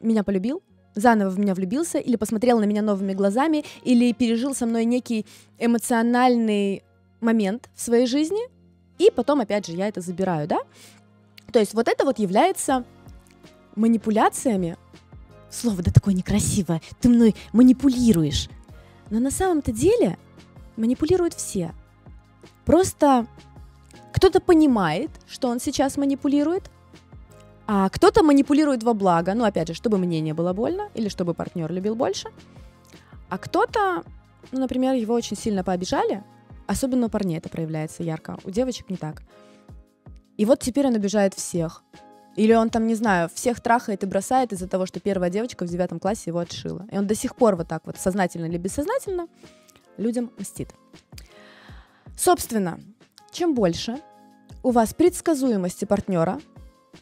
меня 0.00 0.24
полюбил, 0.24 0.62
заново 0.94 1.30
в 1.30 1.38
меня 1.38 1.54
влюбился, 1.54 1.98
или 1.98 2.16
посмотрел 2.16 2.58
на 2.58 2.64
меня 2.64 2.82
новыми 2.82 3.14
глазами, 3.14 3.64
или 3.82 4.12
пережил 4.12 4.54
со 4.54 4.66
мной 4.66 4.84
некий 4.84 5.26
эмоциональный 5.58 6.84
момент 7.20 7.70
в 7.74 7.80
своей 7.80 8.06
жизни, 8.06 8.42
и 8.98 9.10
потом, 9.10 9.40
опять 9.40 9.66
же, 9.66 9.72
я 9.72 9.88
это 9.88 10.00
забираю, 10.00 10.46
да? 10.46 10.60
То 11.52 11.58
есть 11.58 11.74
вот 11.74 11.88
это 11.88 12.04
вот 12.04 12.18
является 12.18 12.84
манипуляциями. 13.74 14.76
Слово 15.50 15.82
да 15.82 15.90
такое 15.90 16.14
некрасивое. 16.14 16.80
Ты 17.00 17.08
мной 17.08 17.34
манипулируешь. 17.52 18.48
Но 19.10 19.20
на 19.20 19.30
самом-то 19.30 19.72
деле 19.72 20.18
манипулируют 20.76 21.34
все. 21.34 21.72
Просто 22.64 23.26
кто-то 24.12 24.40
понимает, 24.40 25.10
что 25.26 25.48
он 25.48 25.60
сейчас 25.60 25.96
манипулирует, 25.96 26.70
а 27.66 27.88
кто-то 27.88 28.22
манипулирует 28.22 28.82
во 28.82 28.94
благо, 28.94 29.34
ну, 29.34 29.44
опять 29.44 29.68
же, 29.68 29.74
чтобы 29.74 29.98
мне 29.98 30.20
не 30.20 30.32
было 30.32 30.52
больно 30.52 30.90
или 30.94 31.08
чтобы 31.08 31.34
партнер 31.34 31.72
любил 31.72 31.94
больше. 31.94 32.28
А 33.28 33.38
кто-то, 33.38 34.04
ну, 34.50 34.60
например, 34.60 34.94
его 34.94 35.14
очень 35.14 35.36
сильно 35.36 35.64
пообижали, 35.64 36.22
особенно 36.66 37.06
у 37.06 37.08
парней 37.08 37.38
это 37.38 37.48
проявляется 37.48 38.02
ярко, 38.02 38.38
у 38.44 38.50
девочек 38.50 38.90
не 38.90 38.96
так. 38.96 39.22
И 40.36 40.44
вот 40.44 40.60
теперь 40.60 40.86
он 40.86 40.94
обижает 40.94 41.34
всех. 41.34 41.82
Или 42.36 42.54
он 42.54 42.70
там, 42.70 42.86
не 42.86 42.94
знаю, 42.94 43.28
всех 43.32 43.60
трахает 43.60 44.02
и 44.02 44.06
бросает 44.06 44.52
из-за 44.52 44.66
того, 44.66 44.86
что 44.86 45.00
первая 45.00 45.30
девочка 45.30 45.66
в 45.66 45.68
девятом 45.68 46.00
классе 46.00 46.24
его 46.26 46.38
отшила. 46.38 46.86
И 46.90 46.96
он 46.96 47.06
до 47.06 47.14
сих 47.14 47.36
пор 47.36 47.56
вот 47.56 47.68
так 47.68 47.82
вот, 47.86 47.96
сознательно 47.98 48.46
или 48.46 48.56
бессознательно, 48.56 49.28
людям 49.96 50.30
мстит. 50.38 50.70
Собственно, 52.16 52.78
чем 53.30 53.54
больше 53.54 53.98
у 54.62 54.70
вас 54.70 54.94
предсказуемости 54.94 55.84
партнера, 55.84 56.40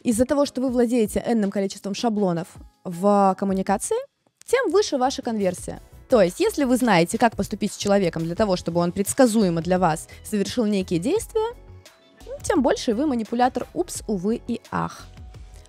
из-за 0.03 0.25
того, 0.25 0.45
что 0.45 0.61
вы 0.61 0.69
владеете 0.69 1.23
энным 1.27 1.51
количеством 1.51 1.93
шаблонов 1.93 2.47
в 2.83 3.35
коммуникации, 3.37 3.97
тем 4.45 4.71
выше 4.71 4.97
ваша 4.97 5.21
конверсия. 5.21 5.81
То 6.09 6.21
есть, 6.21 6.39
если 6.39 6.65
вы 6.65 6.75
знаете, 6.77 7.17
как 7.17 7.35
поступить 7.35 7.71
с 7.73 7.77
человеком 7.77 8.23
для 8.23 8.35
того, 8.35 8.55
чтобы 8.55 8.79
он 8.79 8.91
предсказуемо 8.91 9.61
для 9.61 9.79
вас 9.79 10.07
совершил 10.23 10.65
некие 10.65 10.99
действия, 10.99 11.55
ну, 12.25 12.33
тем 12.41 12.61
больше 12.61 12.93
вы 12.93 13.05
манипулятор 13.05 13.67
упс, 13.73 14.03
увы 14.07 14.41
и 14.47 14.59
ах. 14.71 15.07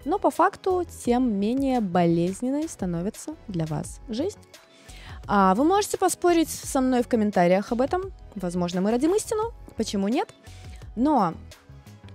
Но 0.04 0.18
по 0.18 0.30
факту, 0.30 0.84
тем 1.04 1.32
менее 1.38 1.80
болезненной 1.80 2.68
становится 2.68 3.36
для 3.46 3.66
вас 3.66 4.00
жизнь. 4.08 4.38
А 5.26 5.54
вы 5.54 5.64
можете 5.64 5.98
поспорить 5.98 6.50
со 6.50 6.80
мной 6.80 7.02
в 7.02 7.08
комментариях 7.08 7.72
об 7.72 7.80
этом. 7.80 8.12
Возможно, 8.34 8.80
мы 8.80 8.90
родим 8.90 9.14
истину. 9.14 9.52
Почему 9.76 10.08
нет? 10.08 10.34
Но 10.96 11.34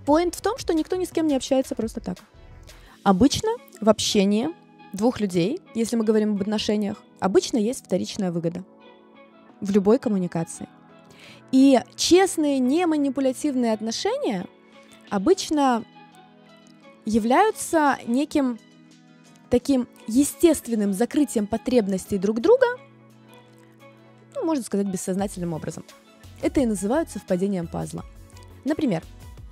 поинт 0.06 0.34
в 0.34 0.40
том, 0.40 0.58
что 0.58 0.74
никто 0.74 0.96
ни 0.96 1.04
с 1.04 1.10
кем 1.10 1.26
не 1.26 1.36
общается 1.36 1.74
просто 1.74 2.00
так. 2.00 2.18
Обычно 3.02 3.50
в 3.80 3.88
общении 3.88 4.50
двух 4.92 5.20
людей, 5.20 5.60
если 5.74 5.96
мы 5.96 6.04
говорим 6.04 6.34
об 6.34 6.42
отношениях, 6.42 6.96
обычно 7.20 7.58
есть 7.58 7.84
вторичная 7.84 8.30
выгода 8.30 8.64
в 9.60 9.70
любой 9.70 9.98
коммуникации. 9.98 10.68
И 11.50 11.80
честные, 11.96 12.58
не 12.58 12.86
манипулятивные 12.86 13.72
отношения 13.72 14.46
обычно 15.10 15.84
являются 17.06 17.96
неким 18.06 18.58
таким 19.48 19.88
естественным 20.06 20.92
закрытием 20.92 21.46
потребностей 21.46 22.18
друг 22.18 22.40
друга 22.40 22.66
ну, 24.40 24.46
можно 24.46 24.64
сказать, 24.64 24.86
бессознательным 24.86 25.52
образом. 25.52 25.84
Это 26.42 26.60
и 26.60 26.66
называют 26.66 27.10
совпадением 27.10 27.66
пазла. 27.66 28.04
Например, 28.64 29.02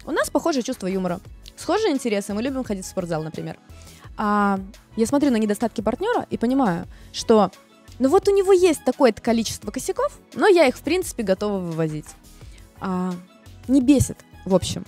у 0.05 0.13
нас 0.13 0.31
похожее 0.31 0.63
чувство 0.63 0.87
юмора, 0.87 1.21
схожие 1.57 1.93
интересы, 1.93 2.35
мы 2.35 2.43
любим 2.43 2.65
ходить 2.65 2.85
в 2.85 2.89
спортзал, 2.89 3.23
например. 3.23 3.59
А 4.17 4.61
я 4.97 5.07
смотрю 5.07 5.31
на 5.31 5.37
недостатки 5.37 5.81
партнера 5.81 6.27
и 6.31 6.39
понимаю, 6.39 6.87
что 7.13 7.51
ну 7.99 8.09
вот 8.09 8.29
у 8.29 8.31
него 8.35 8.53
есть 8.53 8.85
такое-то 8.85 9.23
количество 9.23 9.71
косяков, 9.71 10.19
но 10.35 10.47
я 10.47 10.67
их, 10.67 10.77
в 10.77 10.83
принципе, 10.83 11.23
готова 11.23 11.59
вывозить. 11.59 12.07
А, 12.81 13.13
не 13.69 13.81
бесит, 13.81 14.19
в 14.45 14.55
общем. 14.55 14.85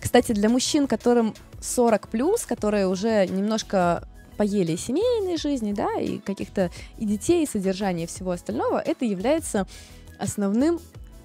Кстати, 0.00 0.32
для 0.32 0.48
мужчин, 0.48 0.86
которым 0.86 1.34
40 1.60 2.08
плюс, 2.08 2.44
которые 2.46 2.86
уже 2.86 3.26
немножко 3.26 4.08
поели 4.36 4.76
семейной 4.76 5.36
жизни, 5.36 5.72
да, 5.72 6.00
и 6.00 6.18
каких-то 6.18 6.70
и 6.98 7.06
детей, 7.06 7.44
и 7.44 7.48
содержания, 7.48 8.04
и 8.04 8.06
всего 8.06 8.32
остального, 8.32 8.78
это 8.78 9.04
является 9.04 9.66
основным 10.18 10.80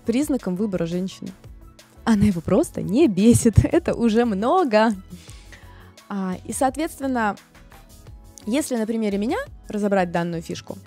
признаком 0.05 0.55
выбора 0.55 0.85
женщины. 0.85 1.31
Она 2.03 2.25
его 2.25 2.41
просто 2.41 2.81
не 2.81 3.07
бесит, 3.07 3.59
это 3.63 3.93
уже 3.93 4.25
много. 4.25 4.93
А, 6.07 6.37
и, 6.45 6.53
соответственно, 6.53 7.35
если 8.45 8.75
на 8.77 8.87
примере 8.87 9.17
меня 9.17 9.37
разобрать 9.67 10.11
данную 10.11 10.41
фишку, 10.41 10.77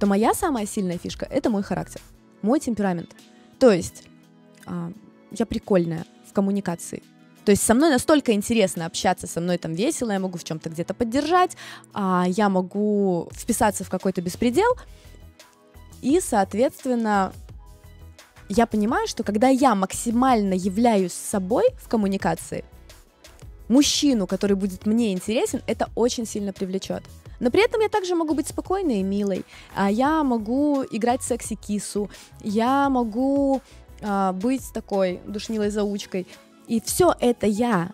то 0.00 0.06
моя 0.06 0.34
самая 0.34 0.66
сильная 0.66 0.98
фишка— 0.98 1.26
это 1.30 1.50
мой 1.50 1.62
характер, 1.62 2.00
мой 2.42 2.60
темперамент. 2.60 3.10
То 3.58 3.72
есть 3.72 4.04
а, 4.66 4.92
я 5.30 5.46
прикольная 5.46 6.04
в 6.28 6.32
коммуникации, 6.32 7.02
то 7.48 7.52
есть 7.52 7.64
со 7.64 7.72
мной 7.72 7.88
настолько 7.88 8.32
интересно 8.32 8.84
общаться, 8.84 9.26
со 9.26 9.40
мной 9.40 9.56
там 9.56 9.72
весело, 9.72 10.10
я 10.10 10.18
могу 10.18 10.36
в 10.36 10.44
чем-то 10.44 10.68
где-то 10.68 10.92
поддержать, 10.92 11.56
а 11.94 12.26
я 12.28 12.50
могу 12.50 13.30
вписаться 13.32 13.84
в 13.84 13.88
какой-то 13.88 14.20
беспредел, 14.20 14.70
и, 16.02 16.20
соответственно, 16.20 17.32
я 18.50 18.66
понимаю, 18.66 19.08
что 19.08 19.24
когда 19.24 19.48
я 19.48 19.74
максимально 19.74 20.52
являюсь 20.52 21.14
собой 21.14 21.64
в 21.82 21.88
коммуникации, 21.88 22.66
мужчину, 23.68 24.26
который 24.26 24.54
будет 24.54 24.84
мне 24.84 25.14
интересен, 25.14 25.62
это 25.66 25.88
очень 25.94 26.26
сильно 26.26 26.52
привлечет. 26.52 27.02
Но 27.40 27.50
при 27.50 27.64
этом 27.64 27.80
я 27.80 27.88
также 27.88 28.14
могу 28.14 28.34
быть 28.34 28.48
спокойной 28.48 29.00
и 29.00 29.02
милой. 29.02 29.46
А 29.74 29.90
я 29.90 30.22
могу 30.22 30.84
играть 30.90 31.22
секси-кису, 31.22 32.10
я 32.42 32.90
могу 32.90 33.62
а, 34.02 34.34
быть 34.34 34.70
такой 34.74 35.20
душнилой 35.26 35.70
заучкой. 35.70 36.26
И 36.68 36.80
все 36.80 37.14
это 37.18 37.46
я. 37.46 37.90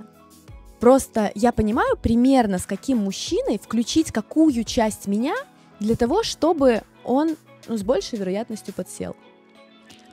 Просто 0.81 1.33
я 1.35 1.53
понимаю 1.53 1.97
примерно, 1.97 2.59
с 2.59 2.67
каким 2.67 2.99
мужчиной 2.99 3.59
включить 3.59 4.13
какую 4.13 4.65
часть 4.65 5.07
меня 5.07 5.35
для 5.81 5.97
того, 5.97 6.23
чтобы 6.23 6.83
он 7.05 7.37
ну, 7.69 7.77
с 7.79 7.83
большей 7.83 8.19
вероятностью 8.19 8.75
подсел. 8.75 9.17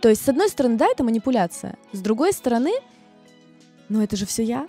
То 0.01 0.09
есть, 0.09 0.23
с 0.23 0.29
одной 0.29 0.49
стороны, 0.49 0.77
да, 0.77 0.87
это 0.87 1.03
манипуляция. 1.03 1.77
С 1.91 1.99
другой 1.99 2.33
стороны, 2.33 2.71
ну 3.89 4.01
это 4.01 4.15
же 4.15 4.25
все 4.25 4.43
я. 4.43 4.67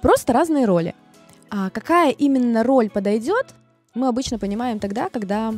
Просто 0.00 0.32
разные 0.32 0.64
роли. 0.64 0.94
А 1.50 1.70
какая 1.70 2.10
именно 2.12 2.62
роль 2.62 2.88
подойдет, 2.88 3.54
мы 3.94 4.06
обычно 4.06 4.38
понимаем 4.38 4.78
тогда, 4.78 5.08
когда 5.08 5.52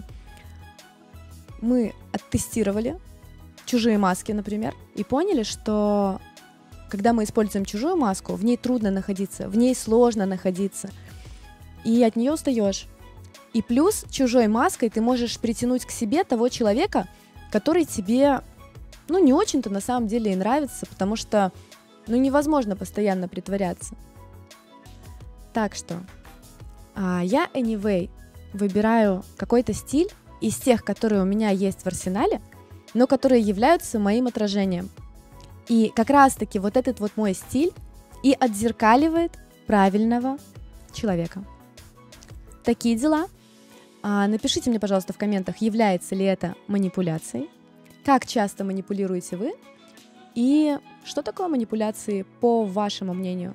мы 1.61 1.95
оттестировали 2.13 2.99
чужие 3.67 3.99
маски, 3.99 4.33
например, 4.33 4.75
и 4.95 5.05
поняли, 5.05 5.43
что 5.43 6.21
когда 6.93 7.15
мы 7.15 7.25
используем 7.25 7.65
чужую 7.65 7.97
маску, 7.97 8.35
в 8.35 8.45
ней 8.45 8.59
трудно 8.59 8.91
находиться, 8.91 9.49
в 9.49 9.57
ней 9.57 9.75
сложно 9.75 10.27
находиться, 10.27 10.91
и 11.87 12.03
от 12.05 12.17
нее 12.17 12.35
устаешь. 12.35 12.85
И 13.55 13.63
плюс 13.63 14.05
чужой 14.11 14.47
маской 14.47 14.91
ты 14.91 15.01
можешь 15.01 15.39
притянуть 15.39 15.87
к 15.87 15.91
себе 15.91 16.23
того 16.23 16.51
человека, 16.51 17.09
который 17.51 17.87
тебе, 17.87 18.43
ну, 19.09 19.25
не 19.25 19.33
очень-то 19.33 19.71
на 19.71 19.81
самом 19.81 20.07
деле 20.07 20.35
и 20.35 20.37
нравится, 20.37 20.85
потому 20.85 21.17
что, 21.17 21.51
ну, 22.09 22.17
невозможно 22.17 22.77
постоянно 22.77 23.27
притворяться. 23.27 23.95
Так 25.55 25.75
что 25.75 25.95
а, 26.95 27.23
я, 27.25 27.49
anyway, 27.55 28.11
выбираю 28.53 29.25
какой-то 29.39 29.73
стиль 29.73 30.11
из 30.43 30.57
тех, 30.57 30.85
которые 30.85 31.23
у 31.23 31.27
меня 31.27 31.49
есть 31.49 31.85
в 31.85 31.87
арсенале, 31.87 32.43
но 32.93 33.07
которые 33.07 33.41
являются 33.41 33.99
моим 33.99 34.27
отражением. 34.27 34.91
И 35.69 35.93
как 35.95 36.11
раз-таки 36.11 36.59
вот 36.59 36.77
этот 36.77 37.01
вот 37.01 37.13
мой 37.17 37.35
стиль 37.35 37.73
и 38.23 38.37
отзеркаливает 38.39 39.39
правильного 39.67 40.39
человека. 40.93 41.45
Такие 42.65 42.97
дела. 42.97 43.27
А, 44.03 44.27
напишите 44.27 44.71
мне, 44.71 44.81
пожалуйста, 44.81 45.13
в 45.13 45.19
комментах, 45.19 45.59
является 45.59 46.15
ли 46.15 46.25
это 46.25 46.55
манипуляцией, 46.67 47.49
как 48.05 48.27
часто 48.27 48.65
манипулируете 48.65 49.37
вы 49.37 49.55
и 50.35 50.79
что 51.05 51.23
такое 51.23 51.49
манипуляции 51.49 52.25
по 52.41 52.65
вашему 52.65 53.15
мнению. 53.15 53.55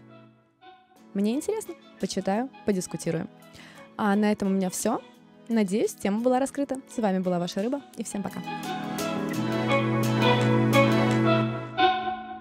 Мне 1.13 1.33
интересно, 1.33 1.73
почитаю, 1.99 2.49
подискутируем. 2.65 3.29
А 3.97 4.15
на 4.15 4.31
этом 4.31 4.49
у 4.49 4.51
меня 4.51 4.69
все. 4.69 5.01
Надеюсь, 5.47 5.93
тема 5.93 6.21
была 6.21 6.39
раскрыта. 6.39 6.79
С 6.93 6.97
вами 6.97 7.19
была 7.19 7.39
ваша 7.39 7.63
рыба, 7.63 7.81
и 7.95 8.03
всем 8.03 8.21
пока. 8.21 8.41